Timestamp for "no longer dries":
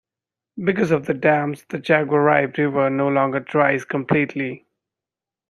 2.89-3.83